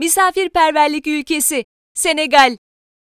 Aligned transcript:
Misafirperverlik 0.00 1.06
ülkesi 1.06 1.64
Senegal. 1.94 2.56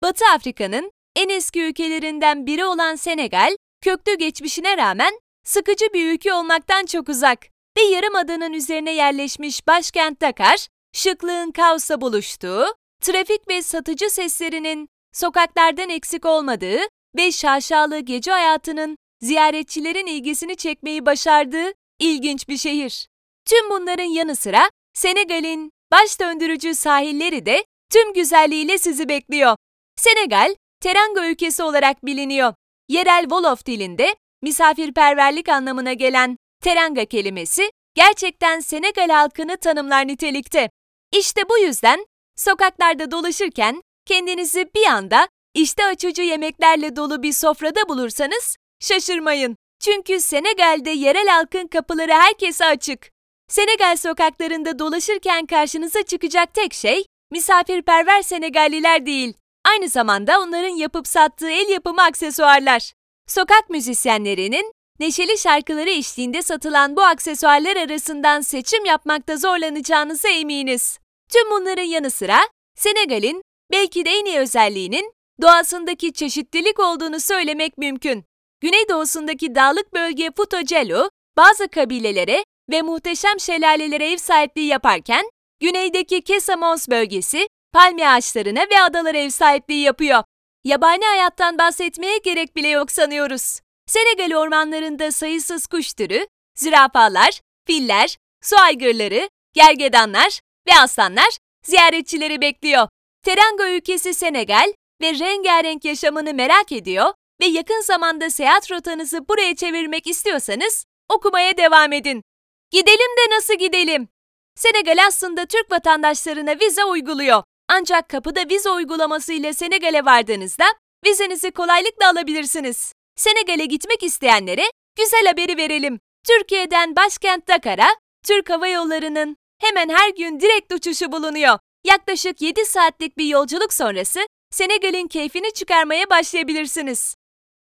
Batı 0.03 0.25
Afrika'nın 0.35 0.91
en 1.15 1.29
eski 1.29 1.61
ülkelerinden 1.61 2.45
biri 2.45 2.65
olan 2.65 2.95
Senegal, 2.95 3.55
köklü 3.81 4.17
geçmişine 4.17 4.77
rağmen 4.77 5.19
sıkıcı 5.43 5.85
bir 5.93 6.13
ülke 6.13 6.33
olmaktan 6.33 6.85
çok 6.85 7.09
uzak 7.09 7.39
ve 7.77 7.81
yarımadanın 7.81 8.53
üzerine 8.53 8.91
yerleşmiş 8.93 9.67
başkent 9.67 10.21
Dakar, 10.21 10.67
şıklığın 10.93 11.51
kaosla 11.51 12.01
buluştuğu, 12.01 12.65
trafik 13.01 13.47
ve 13.47 13.61
satıcı 13.61 14.09
seslerinin 14.09 14.87
sokaklardan 15.13 15.89
eksik 15.89 16.25
olmadığı 16.25 16.79
ve 17.17 17.31
şaşalı 17.31 17.99
gece 17.99 18.31
hayatının 18.31 18.97
ziyaretçilerin 19.21 20.07
ilgisini 20.07 20.55
çekmeyi 20.55 21.05
başardığı 21.05 21.71
ilginç 21.99 22.47
bir 22.47 22.57
şehir. 22.57 23.07
Tüm 23.45 23.69
bunların 23.69 24.03
yanı 24.03 24.35
sıra 24.35 24.69
Senegal'in 24.93 25.74
baş 25.95 26.19
döndürücü 26.19 26.75
sahilleri 26.75 27.45
de 27.45 27.65
tüm 27.91 28.13
güzelliğiyle 28.13 28.77
sizi 28.77 29.09
bekliyor. 29.09 29.55
Senegal, 29.95 30.55
Teranga 30.81 31.27
ülkesi 31.27 31.63
olarak 31.63 32.05
biliniyor. 32.05 32.53
Yerel 32.89 33.21
Wolof 33.21 33.65
dilinde 33.65 34.15
misafirperverlik 34.41 35.49
anlamına 35.49 35.93
gelen 35.93 36.37
Teranga 36.63 37.05
kelimesi 37.05 37.71
gerçekten 37.95 38.59
Senegal 38.59 39.09
halkını 39.09 39.57
tanımlar 39.57 40.07
nitelikte. 40.07 40.69
İşte 41.11 41.49
bu 41.49 41.57
yüzden 41.57 42.05
sokaklarda 42.35 43.11
dolaşırken 43.11 43.81
kendinizi 44.05 44.69
bir 44.75 44.85
anda 44.85 45.27
işte 45.53 45.85
açıcı 45.85 46.21
yemeklerle 46.21 46.95
dolu 46.95 47.23
bir 47.23 47.33
sofrada 47.33 47.89
bulursanız 47.89 48.57
şaşırmayın. 48.79 49.57
Çünkü 49.79 50.19
Senegal'de 50.19 50.89
yerel 50.89 51.27
halkın 51.27 51.67
kapıları 51.67 52.11
herkese 52.11 52.65
açık. 52.65 53.14
Senegal 53.47 53.95
sokaklarında 53.97 54.79
dolaşırken 54.79 55.45
karşınıza 55.45 56.03
çıkacak 56.03 56.53
tek 56.53 56.73
şey 56.73 57.05
misafirperver 57.31 58.21
Senegalliler 58.21 59.05
değil. 59.05 59.33
Aynı 59.65 59.89
zamanda 59.89 60.39
onların 60.41 60.75
yapıp 60.75 61.07
sattığı 61.07 61.49
el 61.49 61.69
yapımı 61.69 62.03
aksesuarlar. 62.03 62.93
Sokak 63.27 63.69
müzisyenlerinin 63.69 64.71
neşeli 64.99 65.37
şarkıları 65.37 65.89
eşliğinde 65.89 66.41
satılan 66.41 66.95
bu 66.95 67.01
aksesuarlar 67.01 67.75
arasından 67.75 68.41
seçim 68.41 68.85
yapmakta 68.85 69.37
zorlanacağınıza 69.37 70.29
eminiz. 70.29 70.99
Tüm 71.31 71.51
bunların 71.51 71.83
yanı 71.83 72.11
sıra 72.11 72.39
Senegal'in 72.75 73.41
belki 73.71 74.05
de 74.05 74.09
en 74.09 74.25
iyi 74.25 74.39
özelliğinin 74.39 75.13
doğasındaki 75.41 76.13
çeşitlilik 76.13 76.79
olduğunu 76.79 77.19
söylemek 77.19 77.77
mümkün. 77.77 78.23
Güneydoğusundaki 78.61 79.55
dağlık 79.55 79.93
bölge 79.93 80.29
Futogelo, 80.37 81.09
bazı 81.37 81.67
kabilelere 81.67 82.43
ve 82.69 82.81
muhteşem 82.81 83.39
şelalelere 83.39 84.11
ev 84.11 84.17
sahipliği 84.17 84.67
yaparken, 84.67 85.29
güneydeki 85.59 86.21
Kesamos 86.21 86.87
bölgesi 86.87 87.47
palmiye 87.73 88.09
ağaçlarına 88.09 88.61
ve 88.71 88.81
adalara 88.81 89.17
ev 89.17 89.29
sahipliği 89.29 89.81
yapıyor. 89.81 90.23
Yabani 90.63 91.05
hayattan 91.05 91.57
bahsetmeye 91.57 92.17
gerek 92.17 92.55
bile 92.55 92.67
yok 92.67 92.91
sanıyoruz. 92.91 93.59
Senegal 93.87 94.37
ormanlarında 94.37 95.11
sayısız 95.11 95.67
kuş 95.67 95.93
türü, 95.93 96.27
zürafalar, 96.55 97.41
filler, 97.67 98.17
su 98.41 98.57
aygırları, 98.57 99.29
gergedanlar 99.53 100.39
ve 100.67 100.79
aslanlar 100.79 101.37
ziyaretçileri 101.65 102.41
bekliyor. 102.41 102.87
Teranga 103.23 103.69
ülkesi 103.69 104.13
Senegal 104.13 104.73
ve 105.01 105.13
rengarenk 105.13 105.85
yaşamını 105.85 106.33
merak 106.33 106.71
ediyor 106.71 107.13
ve 107.41 107.45
yakın 107.45 107.81
zamanda 107.81 108.29
seyahat 108.29 108.71
rotanızı 108.71 109.27
buraya 109.27 109.55
çevirmek 109.55 110.07
istiyorsanız 110.07 110.85
okumaya 111.09 111.57
devam 111.57 111.93
edin. 111.93 112.23
Gidelim 112.71 113.17
de 113.17 113.35
nasıl 113.35 113.53
gidelim? 113.53 114.07
Senegal 114.55 115.05
aslında 115.07 115.45
Türk 115.45 115.71
vatandaşlarına 115.71 116.59
vize 116.59 116.85
uyguluyor. 116.85 117.43
Ancak 117.69 118.09
kapıda 118.09 118.49
vize 118.49 118.69
uygulaması 118.69 119.33
ile 119.33 119.53
Senegal'e 119.53 120.05
vardığınızda 120.05 120.65
vizenizi 121.05 121.51
kolaylıkla 121.51 122.09
alabilirsiniz. 122.09 122.93
Senegal'e 123.15 123.65
gitmek 123.65 124.03
isteyenlere 124.03 124.63
güzel 124.97 125.25
haberi 125.25 125.57
verelim. 125.57 125.99
Türkiye'den 126.27 126.95
başkent 126.95 127.47
Dakar'a 127.47 127.87
Türk 128.27 128.49
Hava 128.49 128.67
Yolları'nın 128.67 129.37
hemen 129.59 129.89
her 129.89 130.09
gün 130.09 130.39
direkt 130.39 130.73
uçuşu 130.73 131.11
bulunuyor. 131.11 131.59
Yaklaşık 131.85 132.41
7 132.41 132.65
saatlik 132.65 133.17
bir 133.17 133.25
yolculuk 133.25 133.73
sonrası 133.73 134.27
Senegal'in 134.51 135.07
keyfini 135.07 135.53
çıkarmaya 135.53 136.09
başlayabilirsiniz. 136.09 137.15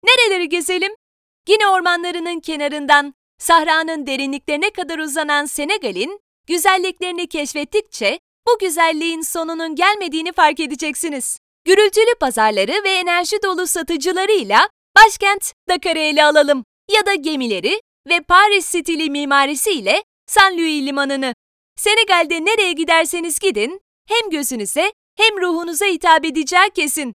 Nereleri 0.04 0.50
gezelim? 0.50 0.92
Yine 1.48 1.68
ormanlarının 1.68 2.40
kenarından 2.40 3.14
Sahranın 3.40 4.08
derinliklerine 4.08 4.70
kadar 4.70 5.00
uzanan 5.00 5.46
Senegal'in 5.46 6.20
güzelliklerini 6.48 7.28
keşfettikçe 7.28 8.20
bu 8.48 8.60
güzelliğin 8.60 9.22
sonunun 9.22 9.76
gelmediğini 9.76 10.34
fark 10.34 10.60
edeceksiniz. 10.60 11.40
Gürültülü 11.66 12.16
pazarları 12.20 12.84
ve 12.84 12.90
enerji 12.90 13.44
dolu 13.44 13.68
satıcılarıyla 13.68 14.70
başkent 14.98 15.54
Dakar'ı 15.70 16.00
ele 16.00 16.26
alalım 16.26 16.64
ya 16.92 17.06
da 17.06 17.16
gemileri 17.16 17.82
ve 18.10 18.22
Paris 18.22 18.66
stili 18.66 19.10
mimarisiyle 19.10 20.04
San 20.28 20.58
Louis 20.58 20.86
limanını. 20.86 21.34
Senegal'de 21.76 22.46
nereye 22.46 22.72
giderseniz 22.74 23.40
gidin 23.40 23.82
hem 24.08 24.30
gözünüze 24.30 24.94
hem 25.18 25.42
ruhunuza 25.42 25.86
hitap 25.86 26.26
edeceği 26.26 26.70
kesin. 26.76 27.14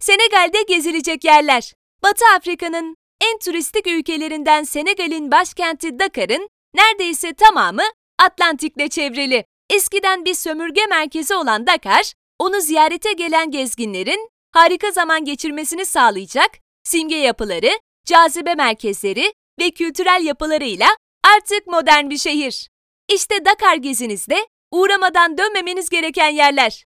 Senegal'de 0.00 0.62
gezilecek 0.62 1.24
yerler. 1.24 1.72
Batı 2.02 2.24
Afrika'nın 2.36 2.96
en 3.32 3.38
turistik 3.38 3.86
ülkelerinden 3.86 4.62
Senegal'in 4.62 5.30
başkenti 5.30 5.98
Dakar'ın 5.98 6.48
neredeyse 6.74 7.32
tamamı 7.34 7.82
Atlantik'le 8.18 8.90
çevrili. 8.90 9.44
Eskiden 9.70 10.24
bir 10.24 10.34
sömürge 10.34 10.86
merkezi 10.86 11.34
olan 11.34 11.66
Dakar, 11.66 12.12
onu 12.38 12.60
ziyarete 12.60 13.12
gelen 13.12 13.50
gezginlerin 13.50 14.30
harika 14.52 14.90
zaman 14.90 15.24
geçirmesini 15.24 15.86
sağlayacak 15.86 16.50
simge 16.84 17.16
yapıları, 17.16 17.70
cazibe 18.06 18.54
merkezleri 18.54 19.32
ve 19.60 19.70
kültürel 19.70 20.22
yapılarıyla 20.24 20.86
artık 21.34 21.66
modern 21.66 22.10
bir 22.10 22.18
şehir. 22.18 22.68
İşte 23.12 23.44
Dakar 23.44 23.76
gezinizde 23.76 24.46
uğramadan 24.70 25.38
dönmemeniz 25.38 25.90
gereken 25.90 26.30
yerler. 26.30 26.84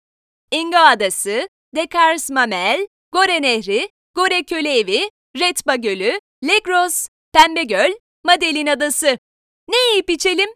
Ingo 0.51 0.77
Adası, 0.77 1.49
Dekars 1.75 2.29
Mamel, 2.29 2.87
Gore 3.11 3.41
Nehri, 3.41 3.89
Gore 4.15 4.43
Köle 4.43 4.79
Evi, 4.79 5.09
Retba 5.39 5.75
Gölü, 5.75 6.19
Legros, 6.43 7.07
Pembe 7.33 7.63
Göl, 7.63 7.91
Madelin 8.23 8.67
Adası. 8.67 9.17
Ne 9.69 9.77
yiyip 9.91 10.09
içelim? 10.09 10.49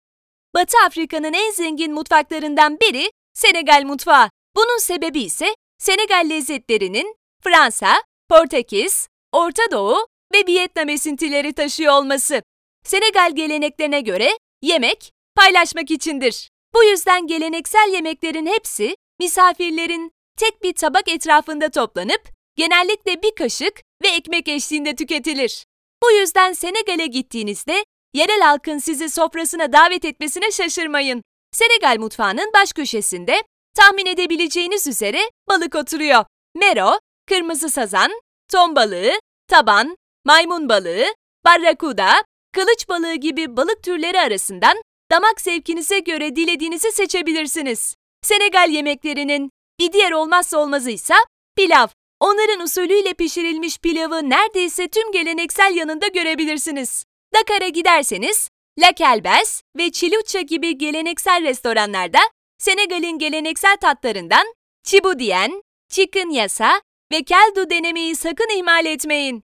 Batı 0.55 0.77
Afrika'nın 0.85 1.33
en 1.33 1.51
zengin 1.51 1.93
mutfaklarından 1.93 2.79
biri 2.79 3.11
Senegal 3.33 3.83
mutfağı. 3.85 4.29
Bunun 4.55 4.77
sebebi 4.79 5.21
ise 5.21 5.55
Senegal 5.77 6.29
lezzetlerinin 6.29 7.15
Fransa, 7.43 8.03
Portekiz, 8.29 9.07
Orta 9.31 9.71
Doğu 9.71 10.07
ve 10.33 10.47
Vietnam 10.47 10.89
esintileri 10.89 11.53
taşıyor 11.53 11.93
olması. 11.93 12.41
Senegal 12.83 13.35
geleneklerine 13.35 14.01
göre 14.01 14.37
yemek 14.61 15.11
paylaşmak 15.35 15.91
içindir. 15.91 16.49
Bu 16.73 16.83
yüzden 16.83 17.27
geleneksel 17.27 17.89
yemeklerin 17.93 18.45
hepsi 18.45 18.95
misafirlerin 19.19 20.11
tek 20.37 20.63
bir 20.63 20.73
tabak 20.73 21.07
etrafında 21.07 21.69
toplanıp 21.69 22.21
genellikle 22.55 23.23
bir 23.23 23.35
kaşık 23.35 23.81
ve 24.03 24.07
ekmek 24.07 24.47
eşliğinde 24.47 24.95
tüketilir. 24.95 25.65
Bu 26.03 26.11
yüzden 26.11 26.53
Senegal'e 26.53 27.05
gittiğinizde 27.05 27.85
yerel 28.13 28.41
halkın 28.41 28.77
sizi 28.77 29.09
sofrasına 29.09 29.73
davet 29.73 30.05
etmesine 30.05 30.51
şaşırmayın. 30.51 31.23
Senegal 31.51 31.99
mutfağının 31.99 32.51
baş 32.53 32.73
köşesinde 32.73 33.43
tahmin 33.75 34.05
edebileceğiniz 34.05 34.87
üzere 34.87 35.19
balık 35.49 35.75
oturuyor. 35.75 36.25
Mero, 36.55 36.99
kırmızı 37.27 37.69
sazan, 37.69 38.11
ton 38.51 38.75
balığı, 38.75 39.11
taban, 39.47 39.95
maymun 40.25 40.69
balığı, 40.69 41.05
barrakuda, 41.45 42.23
kılıç 42.51 42.89
balığı 42.89 43.15
gibi 43.15 43.57
balık 43.57 43.83
türleri 43.83 44.19
arasından 44.19 44.81
damak 45.11 45.41
zevkinize 45.41 45.99
göre 45.99 46.35
dilediğinizi 46.35 46.91
seçebilirsiniz. 46.91 47.95
Senegal 48.21 48.69
yemeklerinin 48.69 49.49
bir 49.79 49.93
diğer 49.93 50.11
olmazsa 50.11 50.57
olmazı 50.57 50.91
ise 50.91 51.13
pilav. 51.55 51.87
Onların 52.23 52.59
usulüyle 52.59 53.13
pişirilmiş 53.13 53.77
pilavı 53.77 54.29
neredeyse 54.29 54.87
tüm 54.87 55.11
geleneksel 55.11 55.75
yanında 55.75 56.07
görebilirsiniz. 56.07 57.05
Dakar'a 57.33 57.67
giderseniz 57.67 58.49
La 58.79 58.91
Kelbes 58.91 59.61
ve 59.77 59.91
Chilucha 59.91 60.41
gibi 60.41 60.77
geleneksel 60.77 61.43
restoranlarda 61.43 62.19
Senegal'in 62.57 63.19
geleneksel 63.19 63.77
tatlarından 63.77 64.53
Chibudien, 64.83 65.63
Chicken 65.89 66.29
Yasa 66.29 66.81
ve 67.11 67.23
Keldu 67.23 67.69
denemeyi 67.69 68.15
sakın 68.15 68.57
ihmal 68.57 68.85
etmeyin. 68.85 69.43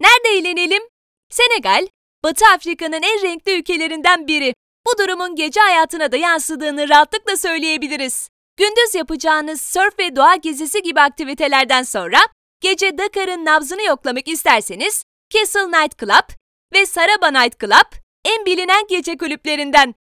Nerede 0.00 0.38
eğlenelim? 0.38 0.82
Senegal, 1.30 1.86
Batı 2.24 2.44
Afrika'nın 2.54 3.02
en 3.02 3.22
renkli 3.22 3.58
ülkelerinden 3.58 4.26
biri. 4.26 4.54
Bu 4.86 4.98
durumun 4.98 5.36
gece 5.36 5.60
hayatına 5.60 6.12
da 6.12 6.16
yansıdığını 6.16 6.88
rahatlıkla 6.88 7.36
söyleyebiliriz. 7.36 8.28
Gündüz 8.56 8.94
yapacağınız 8.94 9.60
surf 9.60 9.98
ve 9.98 10.16
doğa 10.16 10.34
gezisi 10.34 10.82
gibi 10.82 11.00
aktivitelerden 11.00 11.82
sonra 11.82 12.18
gece 12.60 12.98
Dakar'ın 12.98 13.44
nabzını 13.44 13.82
yoklamak 13.82 14.28
isterseniz 14.28 15.04
Castle 15.30 15.66
Night 15.66 15.98
Club 15.98 16.28
ve 16.74 16.86
Saraba 16.86 17.30
Night 17.30 17.60
Club 17.60 17.92
en 18.24 18.46
bilinen 18.46 18.86
gece 18.88 19.16
kulüplerinden. 19.16 19.94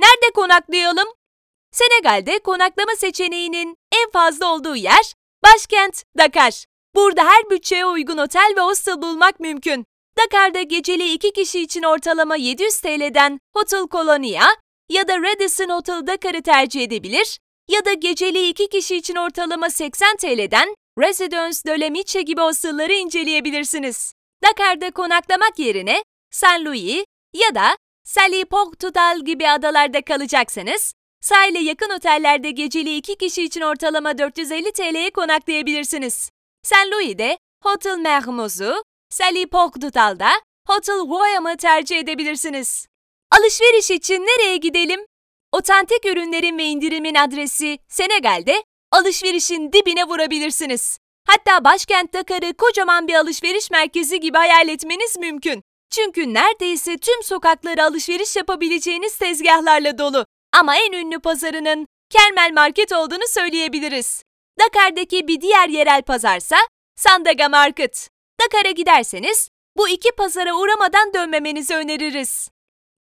Nerede 0.00 0.32
konaklayalım? 0.34 1.08
Senegal'de 1.72 2.38
konaklama 2.38 2.96
seçeneğinin 2.96 3.76
en 3.92 4.10
fazla 4.10 4.54
olduğu 4.54 4.76
yer 4.76 5.14
başkent 5.44 6.02
Dakar. 6.18 6.64
Burada 6.94 7.24
her 7.24 7.50
bütçeye 7.50 7.86
uygun 7.86 8.18
otel 8.18 8.54
ve 8.56 8.60
hostel 8.60 9.02
bulmak 9.02 9.40
mümkün. 9.40 9.84
Dakar'da 10.18 10.62
geceli 10.62 11.12
iki 11.12 11.32
kişi 11.32 11.60
için 11.60 11.82
ortalama 11.82 12.36
700 12.36 12.80
TL'den 12.80 13.38
Hotel 13.56 13.86
Colonia 13.90 14.46
ya 14.88 15.08
da 15.08 15.22
Radisson 15.22 15.68
Hotel 15.70 16.06
Dakar'ı 16.06 16.42
tercih 16.42 16.82
edebilir 16.82 17.38
ya 17.68 17.84
da 17.84 17.92
geceli 17.92 18.48
iki 18.48 18.68
kişi 18.68 18.96
için 18.96 19.16
ortalama 19.16 19.70
80 19.70 20.16
TL'den 20.16 20.74
Residence 20.98 21.58
de 21.66 21.80
la 21.80 22.20
gibi 22.20 22.40
hostellları 22.40 22.92
inceleyebilirsiniz. 22.92 24.14
Dakar'da 24.42 24.90
konaklamak 24.90 25.58
yerine 25.58 26.04
Saint 26.30 26.66
Louis 26.66 27.04
ya 27.34 27.54
da 27.54 27.76
Sally 28.04 28.44
Portugal 28.44 29.20
gibi 29.24 29.48
adalarda 29.48 30.02
kalacaksanız, 30.02 30.92
sahile 31.20 31.58
yakın 31.58 31.90
otellerde 31.90 32.50
geceli 32.50 32.96
iki 32.96 33.16
kişi 33.16 33.44
için 33.44 33.60
ortalama 33.60 34.18
450 34.18 34.72
TL'ye 34.72 35.10
konaklayabilirsiniz. 35.10 36.30
Saint 36.62 36.92
Louis'de 36.92 37.38
Hotel 37.62 37.98
Mermoz'u, 37.98 38.82
Sally 39.10 39.46
Portugal'da 39.46 40.30
Hotel 40.66 40.98
Royam'ı 40.98 41.56
tercih 41.56 41.98
edebilirsiniz. 41.98 42.86
Alışveriş 43.30 43.90
için 43.90 44.20
nereye 44.20 44.56
gidelim? 44.56 45.00
Otantik 45.52 46.06
ürünlerin 46.06 46.58
ve 46.58 46.64
indirimin 46.64 47.14
adresi 47.14 47.78
Senegal'de 47.88 48.64
alışverişin 48.92 49.72
dibine 49.72 50.04
vurabilirsiniz. 50.04 50.98
Hatta 51.26 51.64
başkent 51.64 52.12
Dakar'ı 52.14 52.54
kocaman 52.54 53.08
bir 53.08 53.14
alışveriş 53.14 53.70
merkezi 53.70 54.20
gibi 54.20 54.38
hayal 54.38 54.68
etmeniz 54.68 55.16
mümkün. 55.16 55.62
Çünkü 55.90 56.34
neredeyse 56.34 56.98
tüm 56.98 57.22
sokakları 57.22 57.84
alışveriş 57.84 58.36
yapabileceğiniz 58.36 59.18
tezgahlarla 59.18 59.98
dolu. 59.98 60.26
Ama 60.52 60.76
en 60.76 60.92
ünlü 60.92 61.20
pazarının 61.20 61.86
Kermel 62.10 62.52
Market 62.52 62.92
olduğunu 62.92 63.28
söyleyebiliriz. 63.28 64.22
Dakar'daki 64.60 65.28
bir 65.28 65.40
diğer 65.40 65.68
yerel 65.68 66.02
pazarsa 66.02 66.56
Sandaga 66.96 67.48
Market. 67.48 68.08
Dakar'a 68.40 68.70
giderseniz 68.70 69.48
bu 69.76 69.88
iki 69.88 70.12
pazara 70.12 70.54
uğramadan 70.54 71.14
dönmemenizi 71.14 71.74
öneririz. 71.74 72.50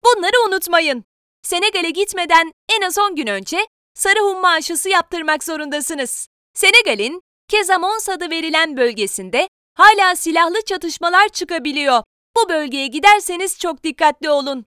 Bunları 0.04 0.48
unutmayın. 0.48 1.04
Senegal'e 1.42 1.90
gitmeden 1.90 2.52
en 2.78 2.82
az 2.82 2.98
10 2.98 3.16
gün 3.16 3.26
önce 3.26 3.66
sarı 3.94 4.20
humma 4.20 4.48
aşısı 4.48 4.88
yaptırmak 4.88 5.44
zorundasınız. 5.44 6.28
Senegal'in 6.54 7.22
Kezamons 7.48 8.08
adı 8.08 8.30
verilen 8.30 8.76
bölgesinde 8.76 9.48
hala 9.74 10.16
silahlı 10.16 10.64
çatışmalar 10.64 11.28
çıkabiliyor. 11.28 12.02
Bu 12.36 12.48
bölgeye 12.48 12.86
giderseniz 12.86 13.58
çok 13.58 13.84
dikkatli 13.84 14.30
olun. 14.30 14.64